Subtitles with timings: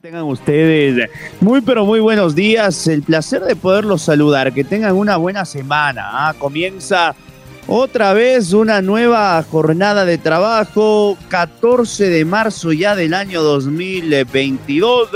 [0.00, 2.86] Tengan ustedes muy pero muy buenos días.
[2.86, 4.52] El placer de poderlos saludar.
[4.52, 6.28] Que tengan una buena semana.
[6.28, 6.34] ¿ah?
[6.38, 7.16] Comienza
[7.66, 11.18] otra vez una nueva jornada de trabajo.
[11.28, 15.08] 14 de marzo ya del año 2022.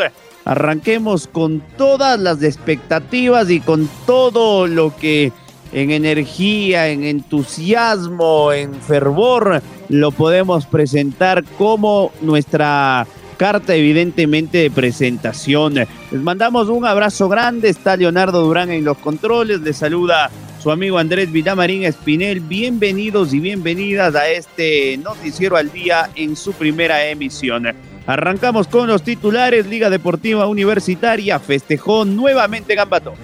[0.45, 5.33] Arranquemos con todas las expectativas y con todo lo que
[5.73, 13.07] en energía, en entusiasmo, en fervor, lo podemos presentar como nuestra
[13.43, 15.74] carta evidentemente de presentación.
[15.74, 20.30] Les mandamos un abrazo grande, está Leonardo Durán en los controles, le saluda
[20.62, 22.38] su amigo Andrés Villamarín Espinel.
[22.38, 27.66] Bienvenidos y bienvenidas a este noticiero al día en su primera emisión.
[28.07, 29.66] Arrancamos con los titulares.
[29.66, 33.15] Liga Deportiva Universitaria festejó nuevamente Gambato.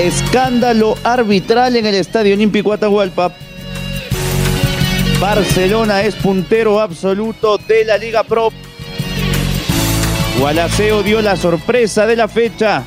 [0.00, 3.34] Escándalo arbitral en el Estadio Olímpico Atahualpa.
[5.20, 8.50] Barcelona es puntero absoluto de la Liga Pro.
[10.38, 12.82] Gualaceo dio la sorpresa de la fecha.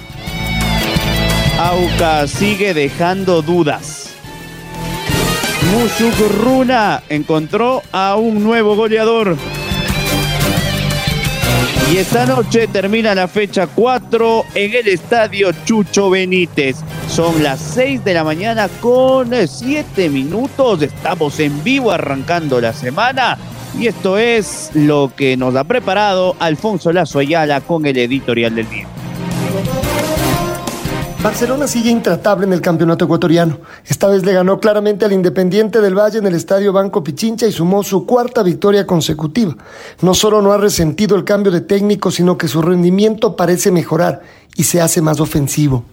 [1.59, 4.15] Auca sigue dejando dudas.
[5.71, 9.37] Mushuk Runa encontró a un nuevo goleador.
[11.91, 16.77] Y esta noche termina la fecha 4 en el estadio Chucho Benítez.
[17.15, 20.81] Son las 6 de la mañana con 7 minutos.
[20.81, 23.37] Estamos en vivo arrancando la semana.
[23.77, 28.67] Y esto es lo que nos ha preparado Alfonso Lazo Ayala con el editorial del
[28.67, 28.87] día.
[31.23, 33.59] Barcelona sigue intratable en el campeonato ecuatoriano.
[33.85, 37.51] Esta vez le ganó claramente al Independiente del Valle en el estadio Banco Pichincha y
[37.53, 39.55] sumó su cuarta victoria consecutiva.
[40.01, 44.21] No solo no ha resentido el cambio de técnico, sino que su rendimiento parece mejorar
[44.55, 45.83] y se hace más ofensivo.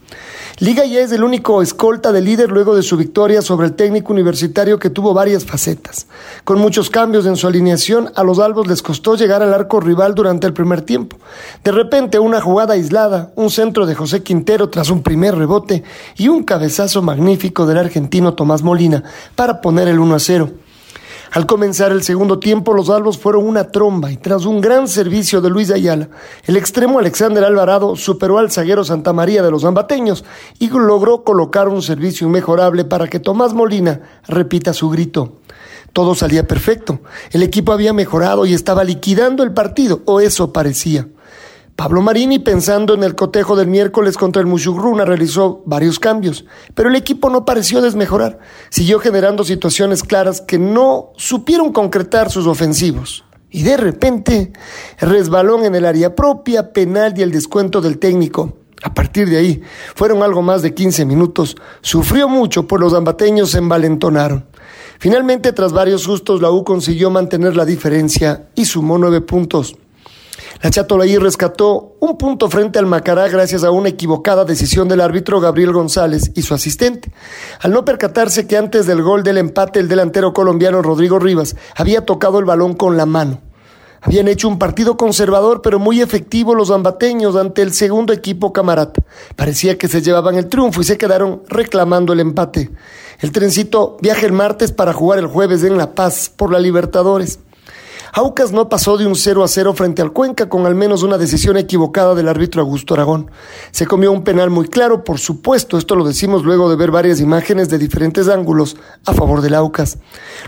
[0.58, 4.12] Liga ya es el único escolta de líder luego de su victoria sobre el técnico
[4.12, 6.06] universitario que tuvo varias facetas.
[6.44, 10.14] Con muchos cambios en su alineación, a los albos les costó llegar al arco rival
[10.14, 11.16] durante el primer tiempo.
[11.64, 15.82] De repente, una jugada aislada, un centro de José Quintero tras un primer rebote
[16.18, 19.02] y un cabezazo magnífico del argentino Tomás Molina
[19.36, 20.50] para poner el 1 a 0.
[21.32, 25.40] Al comenzar el segundo tiempo, los albos fueron una tromba y tras un gran servicio
[25.40, 26.08] de Luis Ayala,
[26.44, 30.24] el extremo Alexander Alvarado superó al zaguero Santa María de los Ambateños
[30.58, 35.34] y logró colocar un servicio inmejorable para que Tomás Molina repita su grito.
[35.92, 36.98] Todo salía perfecto.
[37.30, 41.06] El equipo había mejorado y estaba liquidando el partido, o eso parecía.
[41.80, 46.90] Pablo Marini, pensando en el cotejo del miércoles contra el Mushugruna, realizó varios cambios, pero
[46.90, 48.38] el equipo no pareció desmejorar.
[48.68, 53.24] Siguió generando situaciones claras que no supieron concretar sus ofensivos.
[53.50, 54.52] Y de repente,
[55.00, 58.58] resbalón en el área propia, penal y el descuento del técnico.
[58.82, 59.62] A partir de ahí,
[59.94, 61.56] fueron algo más de 15 minutos.
[61.80, 64.44] Sufrió mucho, pues los ambateños se envalentonaron.
[64.98, 69.76] Finalmente, tras varios sustos, la U consiguió mantener la diferencia y sumó nueve puntos.
[70.62, 75.40] La Chatolaí rescató un punto frente al Macará gracias a una equivocada decisión del árbitro
[75.40, 77.10] Gabriel González y su asistente.
[77.60, 82.04] Al no percatarse que antes del gol del empate el delantero colombiano Rodrigo Rivas había
[82.04, 83.40] tocado el balón con la mano.
[84.02, 89.02] Habían hecho un partido conservador pero muy efectivo los ambateños ante el segundo equipo camarata.
[89.36, 92.70] Parecía que se llevaban el triunfo y se quedaron reclamando el empate.
[93.20, 97.40] El trencito viaja el martes para jugar el jueves en La Paz por la Libertadores.
[98.12, 101.16] Aucas no pasó de un 0 a 0 frente al Cuenca con al menos una
[101.16, 103.30] decisión equivocada del árbitro Augusto Aragón.
[103.70, 107.20] Se comió un penal muy claro, por supuesto, esto lo decimos luego de ver varias
[107.20, 108.76] imágenes de diferentes ángulos
[109.06, 109.98] a favor del Aucas.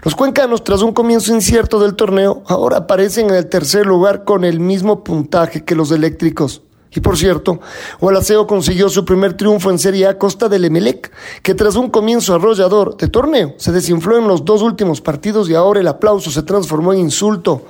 [0.02, 4.44] Los cuencanos, tras un comienzo incierto del torneo, ahora aparecen en el tercer lugar con
[4.44, 6.62] el mismo puntaje que los eléctricos.
[6.94, 7.60] Y por cierto,
[8.00, 11.10] Gualaceo consiguió su primer triunfo en Serie A costa del Emelec,
[11.42, 15.54] que tras un comienzo arrollador de torneo se desinfló en los dos últimos partidos y
[15.54, 17.64] ahora el aplauso se transformó en insulto.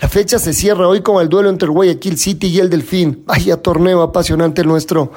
[0.00, 3.24] La fecha se cierra hoy con el duelo entre Guayaquil City y el Delfín.
[3.26, 5.10] Vaya torneo apasionante el nuestro.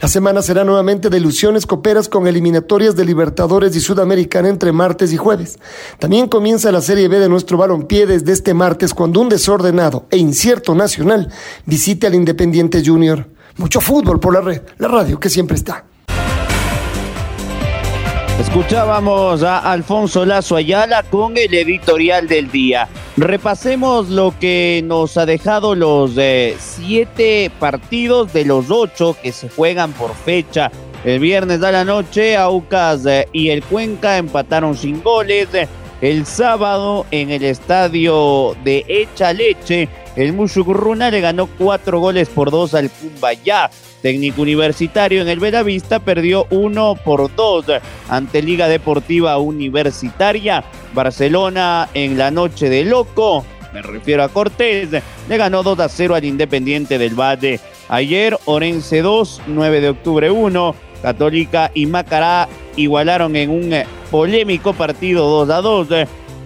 [0.00, 5.12] La semana será nuevamente de ilusiones coperas con eliminatorias de Libertadores y Sudamericana entre martes
[5.12, 5.58] y jueves.
[5.98, 10.18] También comienza la Serie B de nuestro balompié desde este martes cuando un desordenado e
[10.18, 11.32] incierto nacional
[11.66, 13.07] visite al Independiente Junior
[13.56, 15.84] Mucho fútbol por la red, la radio que siempre está.
[18.40, 22.88] Escuchábamos a Alfonso Lazo Ayala con el editorial del día.
[23.16, 29.48] Repasemos lo que nos ha dejado los eh, siete partidos de los ocho que se
[29.48, 30.70] juegan por fecha.
[31.04, 35.48] El viernes de la noche, Aucas eh, y el Cuenca empataron sin goles.
[36.00, 39.88] El sábado en el estadio de Echa Leche,
[40.18, 43.70] el Mushugurruna le ganó cuatro goles por dos al Cumbayá.
[44.02, 47.66] Técnico universitario en el Belavista perdió uno por dos
[48.08, 50.64] ante Liga Deportiva Universitaria.
[50.92, 54.88] Barcelona en la noche de loco, me refiero a Cortés,
[55.28, 57.60] le ganó 2 a 0 al Independiente del Valle.
[57.88, 63.72] Ayer Orense 2, 9 de octubre 1, Católica y Macará igualaron en un
[64.10, 65.88] polémico partido 2 a 2.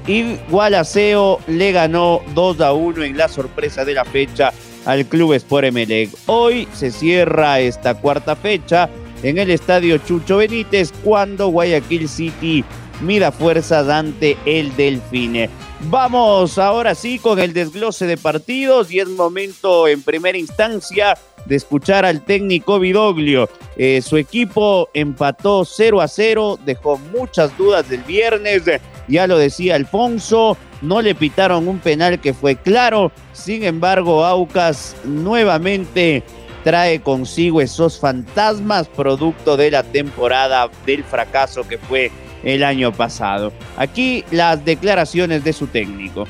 [0.06, 4.52] Y Gualaceo le ganó 2 a 1 en la sorpresa de la fecha
[4.84, 6.10] al Club Sport Emelec.
[6.26, 8.88] Hoy se cierra esta cuarta fecha
[9.22, 12.64] en el estadio Chucho Benítez cuando Guayaquil City
[13.02, 15.50] mida fuerzas ante el Delfine.
[15.90, 21.56] Vamos ahora sí con el desglose de partidos y es momento en primera instancia de
[21.56, 23.48] escuchar al técnico Vidoglio.
[23.76, 28.62] Eh, su equipo empató 0 a 0, dejó muchas dudas del viernes,
[29.08, 34.96] ya lo decía Alfonso, no le pitaron un penal que fue claro, sin embargo Aucas
[35.04, 36.22] nuevamente
[36.64, 42.10] trae consigo esos fantasmas producto de la temporada del fracaso que fue
[42.44, 43.52] el año pasado.
[43.76, 46.24] Aquí las declaraciones de su técnico.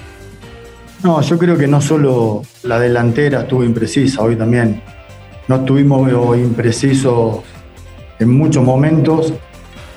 [1.02, 4.80] No, yo creo que no solo la delantera estuvo imprecisa, hoy también
[5.48, 7.40] no estuvimos imprecisos
[8.18, 9.32] en muchos momentos.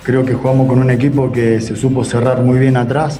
[0.05, 3.19] Creo que jugamos con un equipo que se supo cerrar muy bien atrás.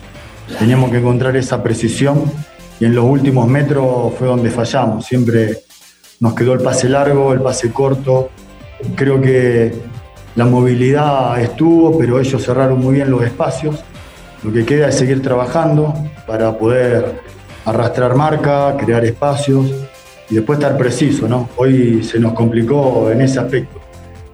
[0.60, 2.32] Teníamos que encontrar esa precisión
[2.80, 5.04] y en los últimos metros fue donde fallamos.
[5.04, 5.62] Siempre
[6.20, 8.30] nos quedó el pase largo, el pase corto.
[8.94, 9.74] Creo que
[10.36, 13.84] la movilidad estuvo, pero ellos cerraron muy bien los espacios.
[14.44, 15.92] Lo que queda es seguir trabajando
[16.28, 17.20] para poder
[17.66, 19.74] arrastrar marca, crear espacios
[20.30, 21.50] y después estar preciso.
[21.58, 23.82] Hoy se nos complicó en ese aspecto,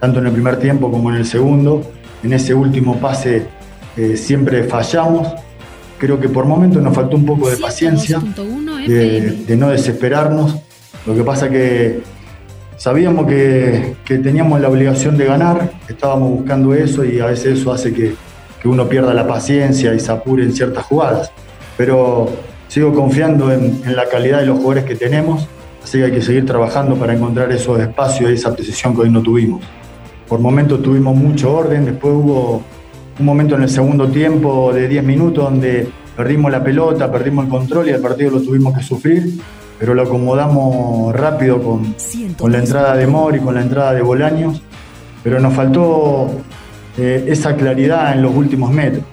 [0.02, 1.82] tanto en el primer tiempo como en el segundo.
[2.24, 3.48] En ese último pase
[3.98, 5.28] eh, siempre fallamos.
[5.98, 10.58] Creo que por momentos nos faltó un poco de paciencia, de, no desesperarnos.
[11.06, 12.02] Lo que pasa que
[12.78, 17.72] sabíamos que, que, teníamos la obligación de ganar, estábamos buscando eso y a veces eso
[17.72, 18.16] hace que,
[18.62, 21.32] que uno pierda la paciencia y se apure en ciertas jugadas.
[21.78, 22.30] Pero
[22.68, 25.48] sigo confiando en, en la calidad de los jugadores que tenemos
[25.84, 29.10] Así que hay que seguir trabajando para encontrar esos espacios y esa precisión que hoy
[29.10, 29.62] no tuvimos.
[30.32, 32.62] Por momentos tuvimos mucho orden, después hubo
[33.20, 37.52] un momento en el segundo tiempo de 10 minutos donde perdimos la pelota, perdimos el
[37.52, 39.42] control y el partido lo tuvimos que sufrir,
[39.78, 41.94] pero lo acomodamos rápido con,
[42.38, 44.62] con la entrada de Mori, con la entrada de Bolaños,
[45.22, 46.30] pero nos faltó
[46.98, 49.04] eh, esa claridad en los últimos metros.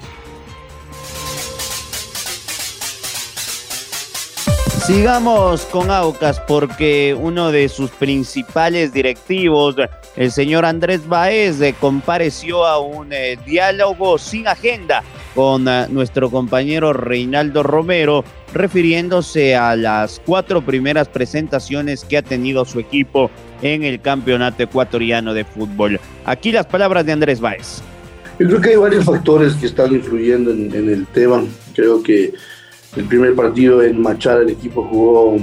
[4.89, 9.77] Sigamos con Aucas porque uno de sus principales directivos,
[10.17, 15.03] el señor Andrés Baez, eh, compareció a un eh, diálogo sin agenda
[15.35, 18.25] con eh, nuestro compañero Reinaldo Romero,
[18.55, 23.31] refiriéndose a las cuatro primeras presentaciones que ha tenido su equipo
[23.61, 26.01] en el campeonato ecuatoriano de fútbol.
[26.25, 27.83] Aquí las palabras de Andrés Baez.
[28.39, 31.45] Yo creo que hay varios factores que están influyendo en, en el tema.
[31.75, 32.33] Creo que
[32.99, 35.37] el primer partido en Machar el equipo jugó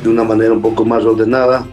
[0.00, 1.66] de una manera un poco más ordenada.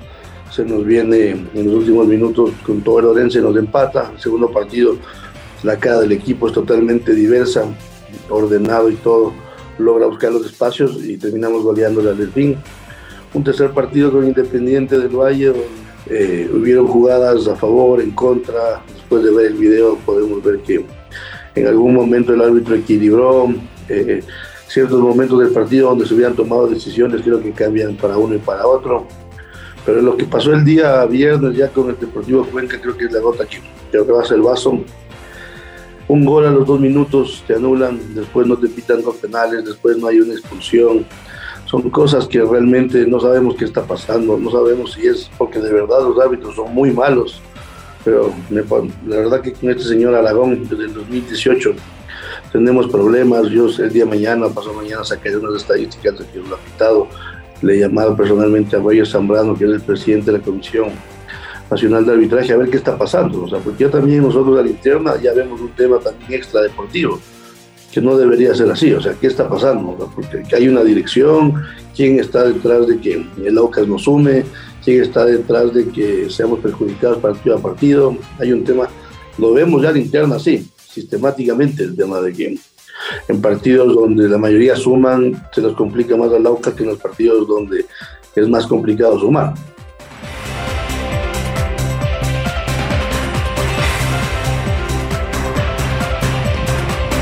[0.49, 4.11] Se nos viene en los últimos minutos con todo el Orense, nos empata.
[4.15, 4.97] El segundo partido,
[5.61, 7.65] la cara del equipo es totalmente diversa,
[8.29, 9.33] ordenado y todo.
[9.77, 12.57] Logra buscar los espacios y terminamos goleando al Delfín.
[13.31, 15.53] Un tercer partido con Independiente del Valle,
[16.07, 18.81] eh, hubieron jugadas a favor, en contra.
[18.91, 20.83] Después de ver el video podemos ver que
[21.53, 23.53] en algún momento el árbitro equilibró.
[23.87, 24.23] Eh,
[24.73, 28.39] ciertos momentos del partido donde se hubieran tomado decisiones, creo que cambian para uno y
[28.39, 29.05] para otro.
[29.85, 33.11] Pero lo que pasó el día viernes ya con el Deportivo Cuenca, creo que es
[33.11, 33.59] la gota que
[33.91, 34.79] creo que va a ser el vaso.
[36.07, 39.95] Un gol a los dos minutos te anulan, después no te pitan dos penales, después
[39.97, 41.05] no hay una expulsión.
[41.65, 45.71] Son cosas que realmente no sabemos qué está pasando, no sabemos si es porque de
[45.71, 47.41] verdad los árbitros son muy malos.
[48.03, 51.75] Pero la verdad que con este señor Aragón desde el 2018
[52.53, 53.49] tenemos problemas.
[53.49, 57.07] Yo el día de mañana, pasado mañana, sacaré unas estadísticas de que lo ha quitado.
[57.63, 60.89] Le he llamado personalmente a Guayo Zambrano, que es el presidente de la Comisión
[61.71, 63.43] Nacional de Arbitraje, a ver qué está pasando.
[63.43, 66.61] O sea, porque ya también nosotros a la interna ya vemos un tema también extra
[66.61, 67.19] deportivo.
[67.91, 68.91] que no debería ser así.
[68.93, 69.95] O sea, ¿qué está pasando?
[70.15, 71.63] Porque hay una dirección,
[71.95, 74.45] quién está detrás de que el AUCAS nos sume,
[74.83, 78.15] quién está detrás de que seamos perjudicados partido a partido.
[78.39, 78.89] Hay un tema,
[79.37, 82.57] lo vemos ya en interna así, sistemáticamente, el tema de que
[83.27, 86.99] en partidos donde la mayoría suman, se nos complica más al AUCAS que en los
[86.99, 87.85] partidos donde
[88.35, 89.53] es más complicado sumar.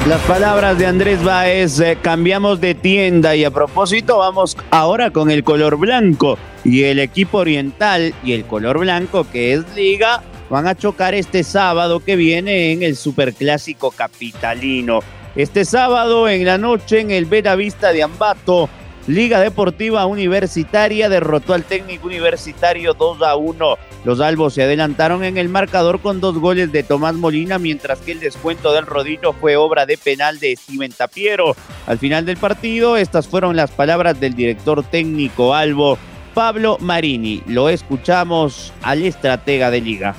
[0.08, 5.30] Las palabras de Andrés Báez, eh, cambiamos de tienda y a propósito vamos ahora con
[5.30, 10.68] el color blanco y el equipo oriental y el color blanco que es liga van
[10.68, 15.00] a chocar este sábado que viene en el superclásico capitalino.
[15.34, 18.68] Este sábado en la noche en el Vista de Ambato,
[19.08, 23.78] Liga Deportiva Universitaria derrotó al técnico universitario 2 a 1.
[24.04, 28.12] Los albos se adelantaron en el marcador con dos goles de Tomás Molina, mientras que
[28.12, 31.56] el descuento del rodillo fue obra de penal de Steven Tapiero.
[31.88, 35.98] Al final del partido, estas fueron las palabras del director técnico albo,
[36.34, 37.42] Pablo Marini.
[37.48, 40.16] Lo escuchamos al estratega de liga.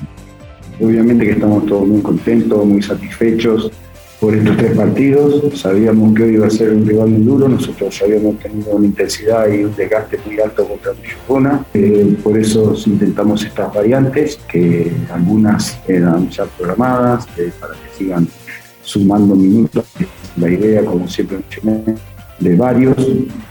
[0.83, 3.71] Obviamente que estamos todos muy contentos, muy satisfechos
[4.19, 5.41] por estos tres partidos.
[5.55, 9.49] Sabíamos que hoy iba a ser un rival muy duro, nosotros habíamos tenido una intensidad
[9.49, 15.79] y un desgaste muy alto contra Tijuana, eh, por eso intentamos estas variantes, que algunas
[15.87, 18.27] eran ya programadas eh, para que sigan
[18.83, 19.85] sumando minutos.
[20.37, 21.39] La idea, como siempre
[22.41, 22.97] de varios,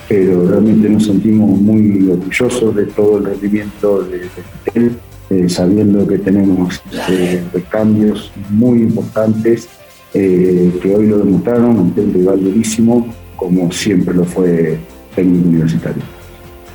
[0.10, 4.20] pero realmente nos sentimos muy orgullosos de todo el rendimiento de,
[4.74, 4.92] de
[5.32, 6.82] eh, sabiendo que tenemos
[7.70, 9.70] cambios muy importantes
[10.14, 13.08] eh, que hoy lo demostraron, un rival durísimo,
[13.38, 14.78] como siempre lo fue
[15.16, 16.04] técnico universitario.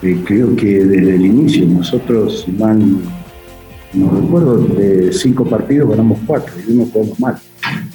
[0.02, 2.80] Eh, creo que desde el inicio, nosotros, mal
[3.92, 7.38] no recuerdo, de cinco partidos ganamos cuatro y uno jugamos mal.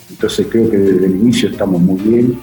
[0.10, 2.40] Entonces creo que desde el inicio estamos muy bien,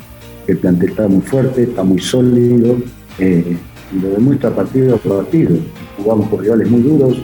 [0.48, 2.78] el plantel está muy fuerte, está muy sólido,
[3.18, 3.56] eh,
[3.92, 5.56] y lo demuestra partido a partido.
[5.96, 7.22] Jugamos por rivales muy duros,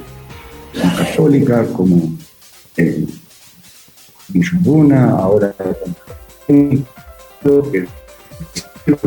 [0.81, 2.13] como Católica, como
[4.29, 5.55] Villunduna, ahora
[6.47, 7.87] que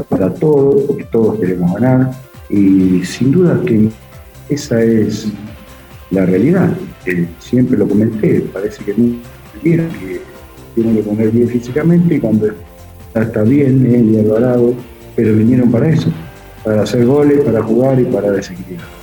[0.09, 2.11] para todos, porque todos queremos ganar,
[2.49, 3.89] y sin duda que
[4.49, 5.27] esa es
[6.11, 6.69] la realidad.
[7.39, 9.17] siempre lo comenté, parece que no
[9.63, 10.21] que
[10.75, 12.47] tienen que poner bien físicamente y cuando
[13.13, 14.73] está bien, él y Alvarado,
[15.15, 16.11] pero vinieron para eso,
[16.63, 18.96] para hacer goles, para jugar y para desequilibrar.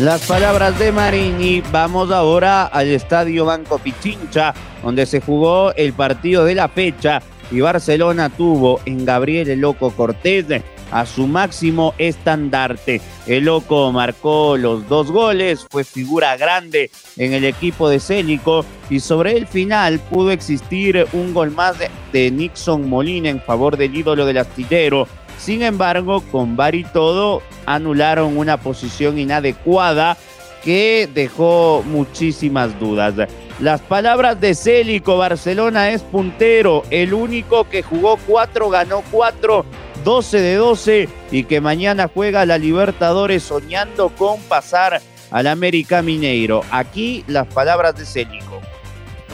[0.00, 1.62] Las palabras de Marini.
[1.72, 7.60] Vamos ahora al estadio Banco Pichincha, donde se jugó el partido de la fecha y
[7.60, 10.44] Barcelona tuvo en Gabriel el Loco Cortés
[10.90, 13.00] a su máximo estandarte.
[13.26, 19.00] El Loco marcó los dos goles, fue figura grande en el equipo de Célico y
[19.00, 21.76] sobre el final pudo existir un gol más
[22.12, 27.42] de, Nixon Molina en favor del ídolo del astillero sin embargo, con VAR y todo,
[27.66, 30.16] anularon una posición inadecuada
[30.62, 33.14] que dejó muchísimas dudas.
[33.60, 39.64] Las palabras de Célico, Barcelona es puntero, el único que jugó cuatro, ganó cuatro,
[40.04, 45.00] 12 de 12 y que mañana juega la Libertadores soñando con pasar
[45.30, 46.62] al América Mineiro.
[46.70, 48.45] Aquí las palabras de Célico.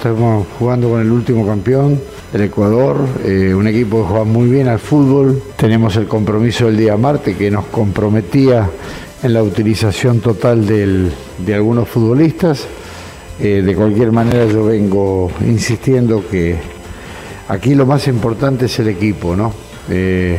[0.03, 1.97] Estamos jugando con el último campeón,
[2.35, 5.41] el Ecuador, eh, un equipo que juega muy bien al fútbol.
[5.55, 8.69] Tenemos el compromiso del día martes que nos comprometía
[9.23, 12.67] en la utilización total de algunos futbolistas.
[13.39, 16.57] Eh, de cualquier manera yo vengo insistiendo que
[17.47, 19.53] aquí lo más importante es el equipo, ¿no?
[19.89, 20.37] Eh,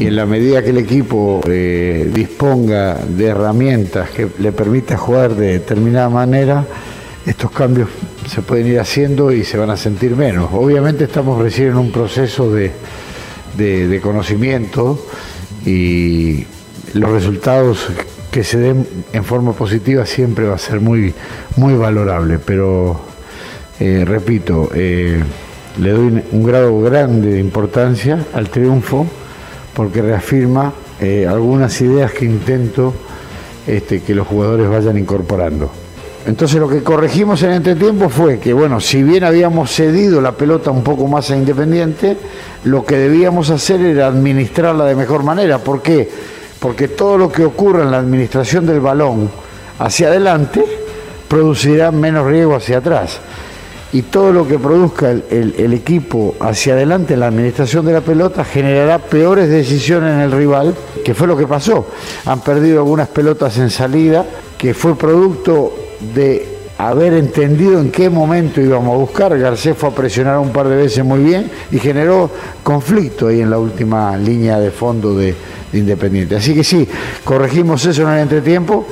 [0.00, 5.52] y en la medida que el equipo disponga de herramientas que le permita jugar de
[5.54, 6.66] determinada manera,
[7.26, 7.88] estos cambios
[8.28, 10.50] se pueden ir haciendo y se van a sentir menos.
[10.52, 12.72] Obviamente estamos recién en un proceso de,
[14.02, 15.06] conocimiento
[15.64, 16.44] y
[16.94, 17.88] los resultados
[18.30, 21.14] que se den en forma positiva siempre va a ser muy,
[21.56, 23.00] muy valorable, pero
[23.78, 25.22] eh, repito, eh,
[25.80, 29.06] le doy un grado grande de importancia al triunfo
[29.74, 32.94] porque reafirma eh, algunas ideas que intento
[33.66, 35.81] este, que los jugadores vayan incorporando.
[36.24, 40.32] Entonces lo que corregimos en este tiempo fue que, bueno, si bien habíamos cedido la
[40.32, 42.16] pelota un poco más a Independiente,
[42.64, 45.58] lo que debíamos hacer era administrarla de mejor manera.
[45.58, 46.08] ¿Por qué?
[46.60, 49.28] Porque todo lo que ocurra en la administración del balón
[49.80, 50.64] hacia adelante
[51.26, 53.18] producirá menos riesgo hacia atrás.
[53.92, 58.00] Y todo lo que produzca el, el equipo hacia adelante en la administración de la
[58.00, 60.74] pelota generará peores decisiones en el rival,
[61.04, 61.88] que fue lo que pasó.
[62.26, 64.24] Han perdido algunas pelotas en salida,
[64.56, 65.74] que fue producto
[66.14, 66.46] de
[66.78, 69.38] haber entendido en qué momento íbamos a buscar.
[69.38, 72.30] Garcés fue a presionar un par de veces muy bien y generó
[72.62, 75.34] conflicto ahí en la última línea de fondo de,
[75.70, 76.36] de Independiente.
[76.36, 76.88] Así que sí,
[77.24, 78.86] corregimos eso en el entretiempo.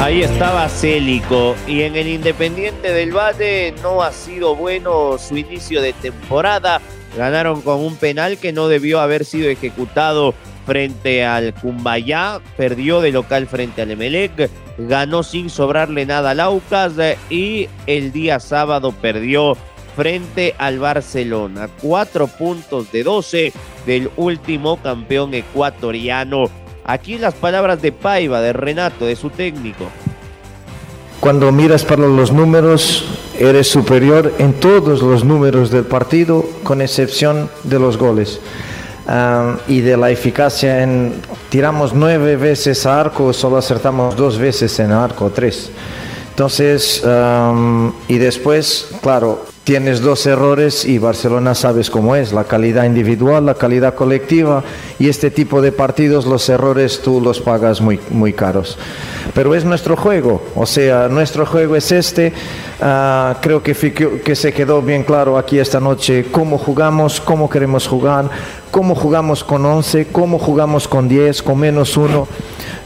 [0.00, 5.80] Ahí estaba Célico y en el Independiente del Valle no ha sido bueno su inicio
[5.80, 6.80] de temporada.
[7.16, 10.34] Ganaron con un penal que no debió haber sido ejecutado
[10.64, 16.94] frente al Cumbayá, perdió de local frente al Emelec, ganó sin sobrarle nada al Aucas
[17.30, 19.56] y el día sábado perdió
[19.96, 21.68] frente al Barcelona.
[21.80, 23.52] Cuatro puntos de 12
[23.86, 26.44] del último campeón ecuatoriano.
[26.84, 29.86] Aquí las palabras de Paiva, de Renato, de su técnico.
[31.20, 33.04] Cuando miras para los números,
[33.38, 38.40] eres superior en todos los números del partido, con excepción de los goles.
[39.04, 41.14] Um, y de la eficacia en
[41.48, 45.70] tiramos nueve veces a arco, solo acertamos dos veces en arco, tres.
[46.30, 52.84] Entonces, um, y después, claro, tienes dos errores y Barcelona sabes cómo es, la calidad
[52.84, 54.62] individual, la calidad colectiva
[54.98, 58.78] y este tipo de partidos los errores tú los pagas muy, muy caros.
[59.34, 62.32] Pero es nuestro juego, o sea, nuestro juego es este,
[62.82, 63.74] uh, creo que,
[64.24, 68.28] que se quedó bien claro aquí esta noche cómo jugamos, cómo queremos jugar,
[68.70, 72.26] cómo jugamos con 11, cómo jugamos con 10, con menos 1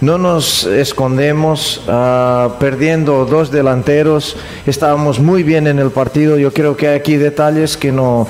[0.00, 4.36] no nos escondemos, uh, perdiendo dos delanteros,
[4.66, 8.28] estábamos muy bien en el partido, yo creo que hay aquí detalles que no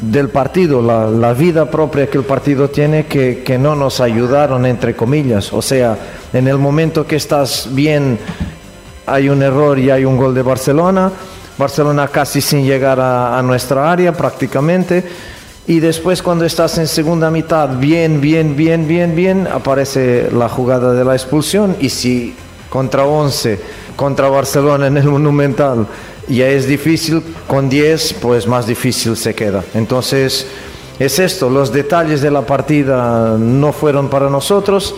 [0.00, 4.64] del partido, la, la vida propia que el partido tiene que, que, no nos ayudaron,
[4.64, 5.98] entre comillas, o sea,
[6.32, 8.18] en el momento que estás bien
[9.12, 11.10] hay un error y hay un gol de Barcelona,
[11.56, 15.04] Barcelona casi sin llegar a, nuestra área prácticamente,
[15.66, 20.92] y después cuando estás en segunda mitad bien, bien, bien, bien, bien, aparece la jugada
[20.94, 22.34] de la expulsión y si
[22.70, 23.60] contra 11,
[23.96, 25.86] contra Barcelona en el Monumental
[26.28, 29.64] ya es difícil, con 10 pues más difícil se queda.
[29.74, 30.46] Entonces
[30.98, 34.94] es esto, los detalles de la partida no fueron para nosotros.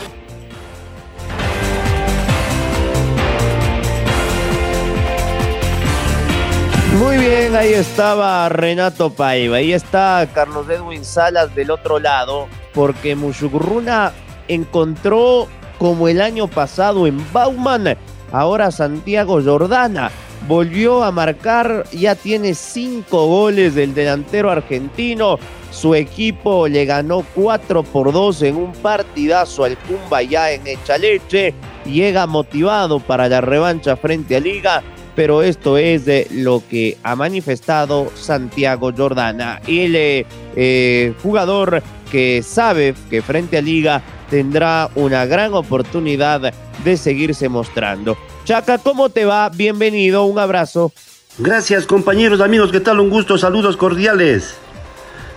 [7.61, 14.13] Ahí estaba Renato Paiva, ahí está Carlos Edwin Salas del otro lado, porque Mushugurruna
[14.49, 15.47] encontró
[15.79, 17.99] como el año pasado en Bauman,
[18.33, 20.11] ahora Santiago Jordana
[20.49, 25.39] volvió a marcar, ya tiene cinco goles del delantero argentino.
[25.71, 31.55] Su equipo le ganó 4 por 2 en un partidazo al Cumbaya en Echaleche.
[31.85, 34.83] Llega motivado para la revancha frente a Liga
[35.15, 42.95] pero esto es lo que ha manifestado Santiago Jordana, el eh, eh, jugador que sabe
[43.09, 46.53] que frente a Liga tendrá una gran oportunidad
[46.85, 48.17] de seguirse mostrando.
[48.45, 49.49] Chaca, ¿cómo te va?
[49.49, 50.93] Bienvenido, un abrazo.
[51.39, 53.01] Gracias compañeros, amigos, ¿qué tal?
[53.01, 54.57] Un gusto, saludos cordiales.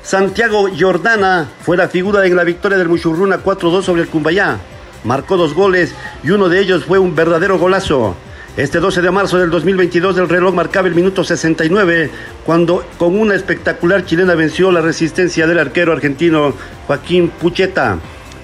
[0.03, 4.59] Santiago Jordana fue la figura en la victoria del Muchurruna 4-2 sobre el Cumbayá.
[5.03, 8.15] Marcó dos goles y uno de ellos fue un verdadero golazo.
[8.55, 12.11] Este 12 de marzo del 2022 el reloj marcaba el minuto 69
[12.45, 16.53] cuando con una espectacular chilena venció la resistencia del arquero argentino
[16.85, 17.97] Joaquín Pucheta.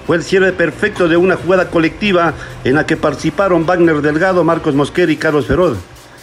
[0.08, 4.74] Fue el cierre perfecto de una jugada colectiva en la que participaron Wagner Delgado, Marcos
[4.74, 5.76] Mosquera y Carlos Ferod.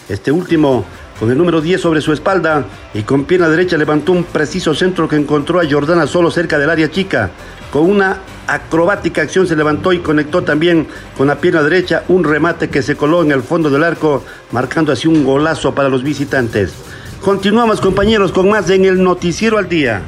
[0.09, 0.83] Este último,
[1.19, 5.07] con el número 10 sobre su espalda y con pierna derecha, levantó un preciso centro
[5.07, 7.31] que encontró a Jordana solo cerca del área chica.
[7.71, 12.69] Con una acrobática acción se levantó y conectó también con la pierna derecha un remate
[12.69, 16.73] que se coló en el fondo del arco, marcando así un golazo para los visitantes.
[17.21, 20.01] Continuamos compañeros con más en el Noticiero al Día.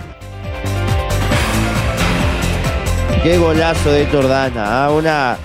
[3.24, 4.92] Qué golazo de Jordana, ¿ah?
[4.92, 5.38] una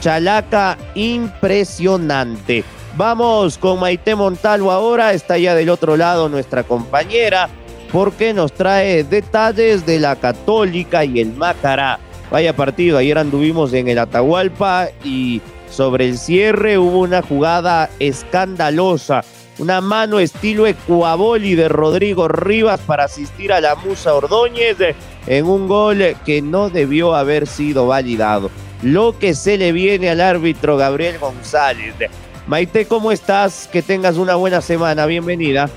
[0.00, 2.64] chalaca impresionante.
[2.94, 7.48] Vamos con Maite Montalvo ahora, está ya del otro lado nuestra compañera,
[7.90, 11.98] porque nos trae detalles de la Católica y el Mácara.
[12.30, 19.24] Vaya partido, ayer anduvimos en el Atahualpa y sobre el cierre hubo una jugada escandalosa,
[19.58, 24.76] una mano estilo Ecuaboli de Rodrigo Rivas para asistir a la Musa Ordóñez
[25.26, 28.50] en un gol que no debió haber sido validado.
[28.82, 31.94] Lo que se le viene al árbitro Gabriel González.
[32.46, 33.68] Maite, ¿cómo estás?
[33.70, 35.06] Que tengas una buena semana.
[35.06, 35.70] Bienvenida.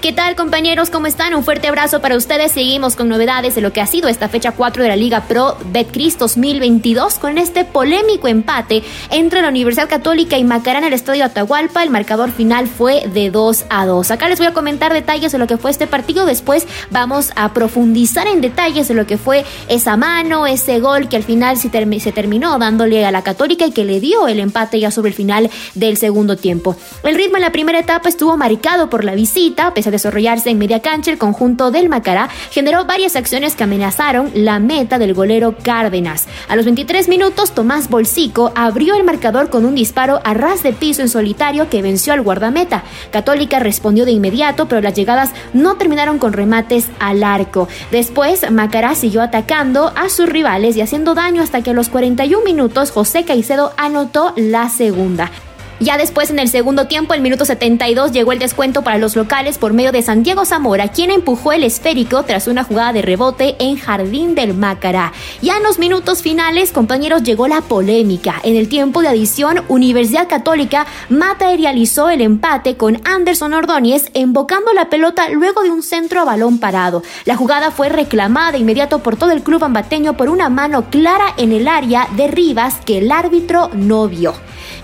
[0.00, 0.90] ¿Qué tal compañeros?
[0.90, 1.34] ¿Cómo están?
[1.34, 2.52] Un fuerte abrazo para ustedes.
[2.52, 5.56] Seguimos con novedades de lo que ha sido esta fecha 4 de la Liga Pro
[5.72, 11.24] Betcris 2022 con este polémico empate entre la Universidad Católica y Macará en el Estadio
[11.24, 11.82] Atahualpa.
[11.82, 14.12] El marcador final fue de 2 a 2.
[14.12, 16.26] Acá les voy a comentar detalles de lo que fue este partido.
[16.26, 21.16] Después vamos a profundizar en detalles de lo que fue esa mano, ese gol que
[21.16, 24.78] al final se, se terminó dándole a la Católica y que le dio el empate
[24.78, 26.76] ya sobre el final del segundo tiempo.
[27.02, 31.10] El ritmo en la primera etapa estuvo marcado por la visita, desarrollarse en media cancha,
[31.10, 36.26] el conjunto del Macará generó varias acciones que amenazaron la meta del golero Cárdenas.
[36.48, 40.72] A los 23 minutos, Tomás Bolsico abrió el marcador con un disparo a ras de
[40.72, 42.84] piso en solitario que venció al guardameta.
[43.10, 47.68] Católica respondió de inmediato, pero las llegadas no terminaron con remates al arco.
[47.90, 52.44] Después, Macará siguió atacando a sus rivales y haciendo daño hasta que a los 41
[52.44, 55.30] minutos José Caicedo anotó la segunda.
[55.80, 59.58] Ya después, en el segundo tiempo, el minuto 72, llegó el descuento para los locales
[59.58, 63.76] por medio de Santiago Zamora, quien empujó el esférico tras una jugada de rebote en
[63.76, 65.12] Jardín del Mácara.
[65.40, 68.40] Ya en los minutos finales, compañeros, llegó la polémica.
[68.42, 74.90] En el tiempo de adición, Universidad Católica materializó el empate con Anderson Ordóñez, embocando la
[74.90, 77.04] pelota luego de un centro a balón parado.
[77.24, 81.34] La jugada fue reclamada de inmediato por todo el club ambateño por una mano clara
[81.36, 84.34] en el área de Rivas que el árbitro no vio.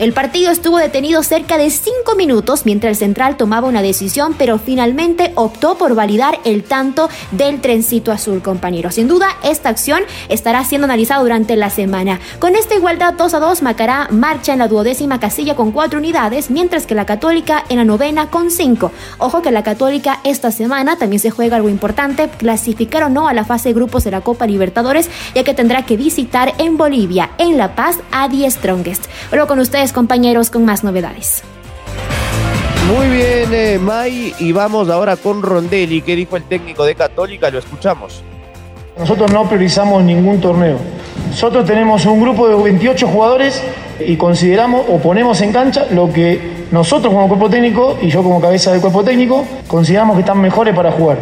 [0.01, 4.59] El partido estuvo detenido cerca de cinco minutos mientras el central tomaba una decisión, pero
[4.59, 8.91] finalmente optó por validar el tanto del trencito azul, compañero.
[8.91, 12.19] Sin duda, esta acción estará siendo analizada durante la semana.
[12.41, 16.51] Con esta igualdad 2 a 2, Macará marcha en la duodécima casilla con cuatro unidades,
[16.51, 18.91] mientras que la Católica en la novena con cinco.
[19.19, 23.35] Ojo que la Católica esta semana también se juega algo importante, clasificar o no a
[23.35, 27.31] la fase de grupos de la Copa Libertadores, ya que tendrá que visitar en Bolivia,
[27.39, 29.07] en La Paz, a The Strongest.
[29.31, 31.43] Luego con ustedes compañeros con más novedades.
[32.89, 36.03] Muy bien, eh, May, y vamos ahora con Rondelli.
[36.03, 37.51] ¿Qué dijo el técnico de Católica?
[37.51, 38.23] Lo escuchamos.
[38.99, 40.77] Nosotros no priorizamos ningún torneo.
[41.31, 43.63] Nosotros tenemos un grupo de 28 jugadores
[43.99, 48.41] y consideramos o ponemos en cancha lo que nosotros como cuerpo técnico y yo como
[48.41, 51.19] cabeza del cuerpo técnico consideramos que están mejores para jugar.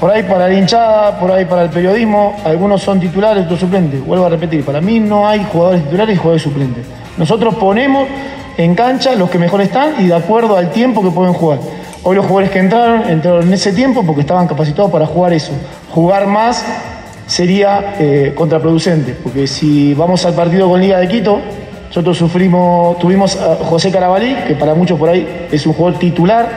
[0.00, 4.04] Por ahí para la hinchada, por ahí para el periodismo, algunos son titulares, otros suplentes.
[4.04, 6.84] Vuelvo a repetir, para mí no hay jugadores titulares y jugadores suplentes.
[7.16, 8.08] Nosotros ponemos
[8.56, 11.58] en cancha los que mejor están y de acuerdo al tiempo que pueden jugar.
[12.04, 15.52] Hoy los jugadores que entraron, entraron en ese tiempo porque estaban capacitados para jugar eso.
[15.90, 16.64] Jugar más
[17.26, 21.40] sería eh, contraproducente, porque si vamos al partido con Liga de Quito,
[21.88, 26.48] nosotros sufrimos, tuvimos a José Carabalí, que para muchos por ahí es un jugador titular,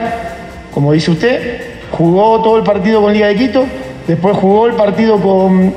[0.72, 1.60] como dice usted,
[1.92, 3.64] jugó todo el partido con Liga de Quito,
[4.06, 5.72] después jugó el partido con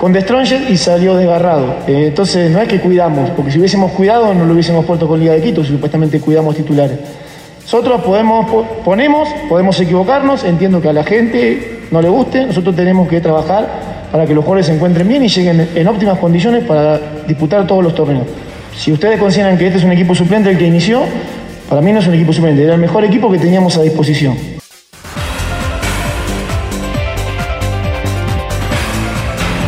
[0.00, 1.76] con The Stronger y salió desgarrado.
[1.86, 5.20] Eh, entonces no es que cuidamos, porque si hubiésemos cuidado no lo hubiésemos puesto con
[5.20, 6.98] Liga de Quito, supuestamente cuidamos titulares.
[7.62, 8.46] Nosotros podemos,
[8.82, 14.08] ponemos, podemos equivocarnos, entiendo que a la gente no le guste, nosotros tenemos que trabajar
[14.10, 17.84] para que los jugadores se encuentren bien y lleguen en óptimas condiciones para disputar todos
[17.84, 18.26] los torneos.
[18.74, 21.02] Si ustedes consideran que este es un equipo suplente el que inició,
[21.68, 24.34] para mí no es un equipo suplente, era el mejor equipo que teníamos a disposición.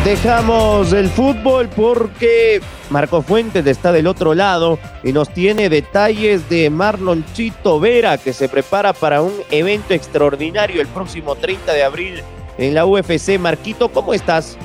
[0.05, 6.69] Dejamos el fútbol porque Marco Fuentes está del otro lado y nos tiene detalles de
[6.69, 12.21] Marlon Chito Vera que se prepara para un evento extraordinario el próximo 30 de abril
[12.57, 13.39] en la UFC.
[13.39, 14.57] Marquito, ¿cómo estás?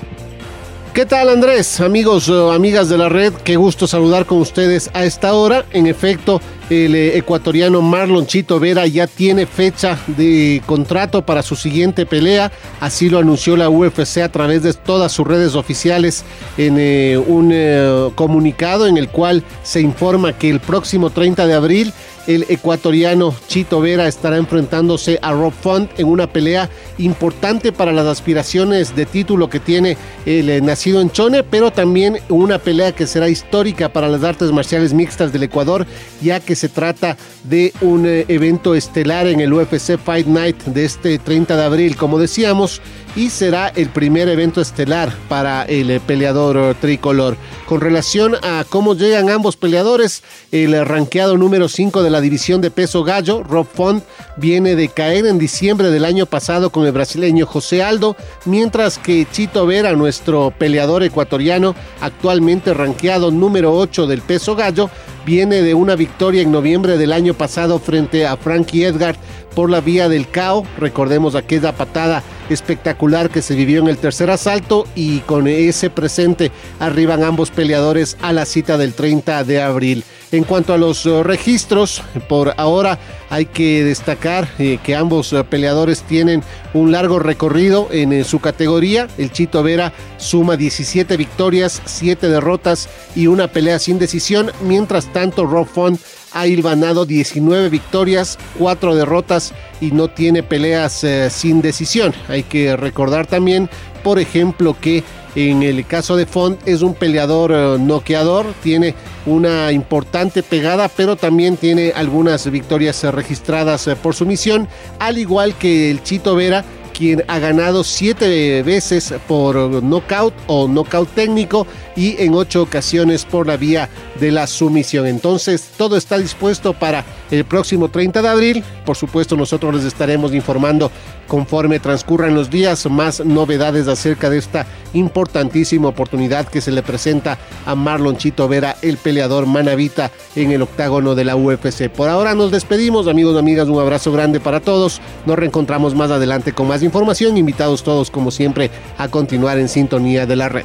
[0.93, 1.81] ¿Qué tal Andrés?
[1.81, 5.65] Amigos o amigas de la red, qué gusto saludar con ustedes a esta hora.
[5.71, 6.41] En efecto,
[6.71, 12.53] el eh, ecuatoriano Marlon Chito Vera ya tiene fecha de contrato para su siguiente pelea.
[12.81, 16.25] Así lo anunció la UFC a través de todas sus redes oficiales
[16.57, 21.55] en eh, un eh, comunicado en el cual se informa que el próximo 30 de
[21.55, 21.93] abril
[22.29, 28.07] el ecuatoriano Chito Vera estará enfrentándose a Rob Font en una pelea importante para las
[28.07, 33.07] aspiraciones de título que tiene el eh, nacido en Chone, pero también una pelea que
[33.07, 35.87] será histórica para las artes marciales mixtas del Ecuador,
[36.21, 40.85] ya que se trata de un eh, evento estelar en el UFC Fight Night de
[40.85, 42.83] este 30 de abril, como decíamos,
[43.19, 47.37] y será el primer evento estelar para el eh, peleador tricolor.
[47.67, 52.71] Con relación a cómo llegan ambos peleadores, el ranqueado número 5 de la división de
[52.71, 54.05] peso gallo, Rob Font,
[54.37, 59.27] viene de caer en diciembre del año pasado con el brasileño José Aldo, mientras que
[59.33, 64.91] Chito Vera, nuestro peleador ecuatoriano, actualmente ranqueado número 8 del peso gallo,
[65.27, 69.17] viene de una victoria en noviembre del año pasado frente a Frankie Edgar
[69.57, 70.65] por la vía del KO.
[70.79, 72.23] Recordemos aquella patada
[72.55, 78.17] espectacular que se vivió en el tercer asalto y con ese presente arriban ambos peleadores
[78.21, 80.05] a la cita del 30 de abril.
[80.31, 82.99] En cuanto a los uh, registros, por ahora
[83.31, 86.43] hay que destacar eh, que ambos uh, peleadores tienen
[86.75, 89.09] un largo recorrido en, en, su categoría.
[89.17, 94.53] El Chito Vera suma 17 victorias, 7 derrotas y una pelea sin decisión.
[94.61, 95.99] Mientras tanto, Rob Font
[96.33, 102.15] ha hilvanado 19 victorias, 4 derrotas y no tiene peleas eh, sin decisión.
[102.29, 103.69] Hay que recordar también,
[104.03, 108.95] por ejemplo, que en el caso de Font es un peleador uh, noqueador, tiene
[109.27, 114.67] una importante pegada, pero también tiene algunas victorias uh, registradas por sumisión,
[114.99, 121.09] al igual que el Chito Vera, quien ha ganado siete veces por knockout o knockout
[121.15, 121.67] técnico
[121.99, 123.89] y en ocho ocasiones por la vía
[124.21, 125.07] de la sumisión.
[125.09, 128.65] Entonces, todo está dispuesto para el próximo 30 de abril.
[128.87, 130.93] Por supuesto, nosotros les estaremos informando
[131.27, 137.37] conforme transcurran los días más novedades acerca de esta importantísima oportunidad que se le presenta
[137.67, 141.91] a Marlon Chito Vera, el peleador manavita en el octágono de la UFC.
[141.91, 145.01] Por ahora nos despedimos, amigos y amigas, un abrazo grande para todos.
[145.27, 147.37] Nos reencontramos más adelante con más información.
[147.37, 150.65] Invitados todos, como siempre, a continuar en sintonía de la red.